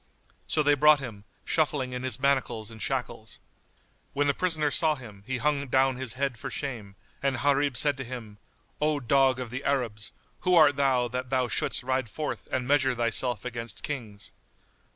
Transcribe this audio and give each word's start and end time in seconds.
So 0.47 0.63
they 0.63 0.73
brought 0.73 0.99
him, 0.99 1.25
shuffling 1.45 1.93
in 1.93 2.01
his 2.01 2.19
manacles 2.19 2.71
and 2.71 2.81
shackles. 2.81 3.39
When 4.13 4.25
the 4.25 4.33
prisoner 4.33 4.71
saw 4.71 4.95
him, 4.95 5.21
he 5.27 5.37
hung 5.37 5.67
down 5.67 5.97
his 5.97 6.13
head 6.13 6.39
for 6.39 6.49
shame; 6.49 6.95
and 7.21 7.37
Gharib 7.37 7.77
said 7.77 7.97
to 7.97 8.03
him, 8.03 8.39
"O 8.81 8.99
dog 8.99 9.39
of 9.39 9.51
the 9.51 9.63
Arabs, 9.63 10.11
who 10.39 10.55
art 10.55 10.75
thou 10.75 11.07
that 11.09 11.29
thou 11.29 11.47
shouldst 11.47 11.83
ride 11.83 12.09
forth 12.09 12.47
and 12.51 12.67
measure 12.67 12.95
thyself 12.95 13.45
against 13.45 13.83
kings?" 13.83 14.31